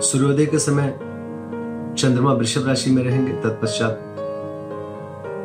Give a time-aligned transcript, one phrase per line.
[0.00, 0.90] सूर्योदय के समय
[1.98, 3.94] चंद्रमा वृषभ राशि में रहेंगे, तत्पश्चात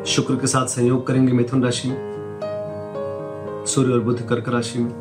[0.06, 1.96] शुक्र के साथ संयोग करेंगे मिथुन राशि में,
[3.66, 4.92] सूर्य और बुध कर्क राशि में,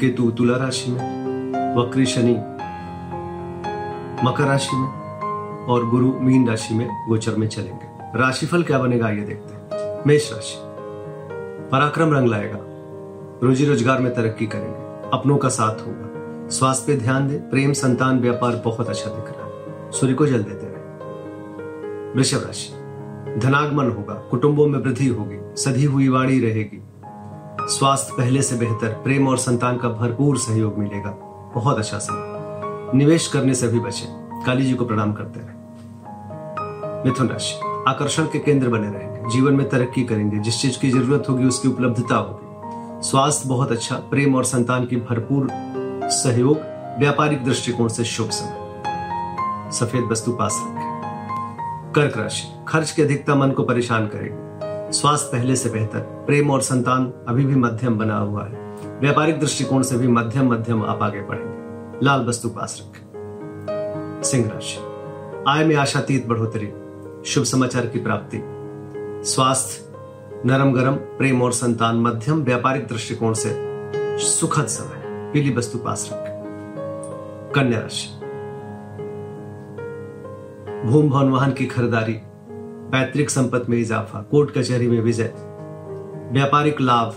[0.00, 1.00] केतु तुला राशि में,
[1.76, 2.34] वक्री शनि
[4.24, 4.88] मकर राशि में
[5.66, 10.32] और गुरु मीन राशि में गोचर में चलेंगे। राशिफल क्या बनेगा ये देखते हैं। मेष
[10.32, 10.56] राशि,
[11.72, 12.58] पराक्रम रंग लाएगा,
[13.42, 16.13] रोजी रोज़गार में तरक्की करेंगे, अपनों का साथ होगा।
[16.50, 20.42] स्वास्थ्य पे ध्यान दे। प्रेम, संतान, व्यापार बहुत अच्छा दिख रहा है। सूर्य को जल
[20.42, 20.74] देते रहे।
[22.12, 22.74] वृषभ राशि।
[23.40, 26.82] धनागमन होगा। कुटुंबों में वृद्धि होगी। सधी हुई वाणी रहेगी।
[27.60, 31.10] स्वास्थ्य पहले से बेहतर, प्रेम और संतान का भरपूर सहयोग मिलेगा।
[31.54, 34.06] बहुत अच्छा समय। निवेश करने से भी बचे।
[34.46, 35.54] काली जी को प्रणाम करते रहे।
[37.04, 41.24] मिथुन राशि। आकर्षण के केंद्र बने रहेंगे। जीवन में तरक्की करेंगे। जिस चीज़ की ज़रूरत
[41.30, 42.44] होगी, उसकी उपलब्धता होगी।
[43.08, 45.48] स्वास्थ्य बहुत अच्छा प्रेम और संतान की भरपूर
[46.10, 46.58] सहयोग,
[46.98, 53.50] व्यापारिक दृष्टिकोण से शुभ समय। सफ़ेद वस्तु पास रखें। कर्क राशि, खर्च की अधिकता मन
[53.50, 54.44] को परेशान करेगी
[54.92, 59.82] स्वास्थ्य पहले से बेहतर, प्रेम और संतान अभी भी मध्यम बना हुआ है। व्यापारिक दृष्टिकोण
[59.82, 64.78] से भी मध्यम मध्यम आप आगे बढ़ेंगे लाल वस्तु पास रखें। सिंह राशि,
[65.48, 66.72] आय में आशातीत बढ़ोतरी,
[67.26, 68.40] शुभ समाचार की प्राप्ति।
[69.30, 69.92] स्वास्थ्य,
[70.46, 73.56] नरम गरम, प्रेम और संतान मध्यम, व्यापारिक दृष्टिकोण से
[74.18, 75.03] सुखद समय।
[75.34, 76.34] पीली वस्तु पास रखें।
[77.54, 78.08] कन्या राशि।
[80.88, 82.20] भूम भवन वाहन की खरीदारी,
[82.90, 85.34] पैतृक संपत्ति में इजाफा, कोर्ट कचहरी में विजय।
[86.32, 87.14] व्यापारिक लाभ,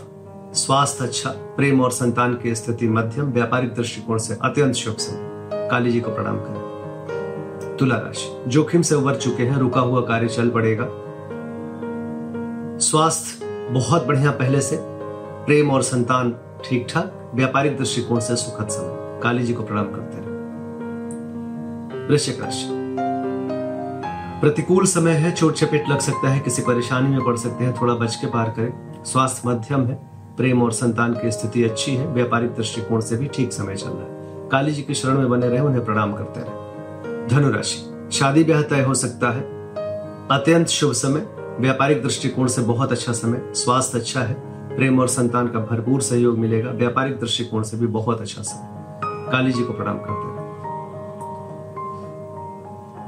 [0.54, 5.20] स्वास्थ्य अच्छा प्रेम और संतान की स्थिति मध्यम, व्यापारिक दृष्टिकोण से अत्यंत शुभ समय।
[5.70, 6.68] काली जी को प्रणाम करें।
[7.80, 10.88] तुला राशि। जोखिम से उबर चुके हैं, रुका हुआ कार्य चल पड़ेगा।
[12.78, 14.80] स्वास्थ्य बहुत बढ़िया पहले से।
[15.46, 20.18] प्रेम और संतान ठीक ठाक व्यापारिक दृष्टिकोण से सुखद समय। काली जी को प्रणाम करते
[20.18, 20.38] रहे।
[22.08, 22.68] वृश्चिक राशि।
[24.42, 27.94] प्रतिकूल समय है, चोट चपेट लग सकता है, किसी परेशानी में पड़ सकते हैं, थोड़ा
[27.94, 29.96] बच के पार करें। स्वास्थ्य मध्यम है,
[30.38, 34.02] प्रेम और संतान की स्थिति अच्छी है, व्यापारिक दृष्टिकोण से भी ठीक समय चल रहा
[34.02, 36.68] है। काली जी के शरण में बने रहे, उन्हें प्रणाम करते रहे।
[37.28, 39.42] धनुराशि। शादी ब्याह तय हो सकता है।
[40.32, 41.28] अत्यंत शुभ समय,
[41.60, 44.47] व्यापारिक दृष्टिकोण से बहुत अच्छा समय, स्वास्थ्य अच्छा है
[44.78, 48.68] प्रेम और संतान का भरपूर सहयोग मिलेगा। व्यापारिक दृष्टिकोण से भी बहुत अच्छा समय।
[49.32, 50.38] काली जी को प्रणाम करते रहे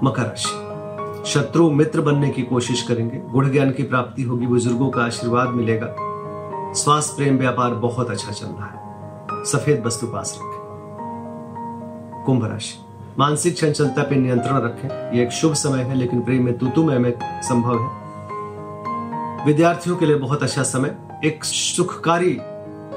[0.04, 5.04] मकर राशि। शत्रु मित्र बनने की कोशिश करेंगे। गुण ज्ञान की प्राप्ति होगी। बुज़ुर्गों का
[5.04, 5.96] आशीर्वाद मिलेगा।
[6.74, 10.60] स्वास्थ्य प्रेम, व्यापार बहुत अच्छा चल रहा है। सफ़ेद वस्तु पास रखें।
[12.26, 12.86] कुंभ राशि।
[13.20, 17.14] मानसिक चंचलता पर नियंत्रण रखें। यह एक शुभ समय है, लेकिन प्रेम में तुतु में
[17.22, 17.90] संभव है।
[19.46, 22.40] विद्यार्थियों के लिए बहुत अच्छा समय। एक सुखकारी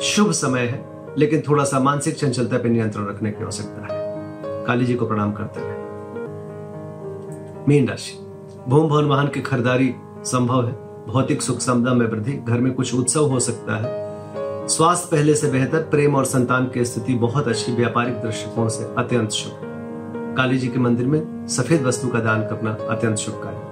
[0.03, 0.85] शुभ समय है,
[1.19, 4.13] लेकिन थोड़ा सा मानसिक चंचलता पर नियंत्रण रखने की आवश्यकता है।
[4.65, 5.83] काली जी को प्रणाम करते रहे
[7.69, 8.13] मीन राशि।
[8.69, 9.95] भूम भवन वाहन की खरीदारी
[10.25, 10.73] संभव है।
[11.07, 15.51] भौतिक सुख समदा में वृद्धि। घर में कुछ उत्सव हो सकता है। स्वास्थ्य पहले से
[15.51, 19.53] बेहतर। प्रेम और संतान की स्थिति बहुत अच्छी। व्यापारिक दृष्टिकोण से अत्यंत शुभ।
[20.37, 23.72] काली जी के मंदिर में सफ़ेद वस्तु का दान करना अत्यंत शुभ कार्य